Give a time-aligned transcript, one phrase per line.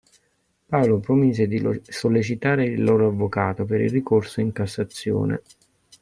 [0.65, 5.43] Paolo promise di sollecitare il loro avvocato per il ricorso in cassazione.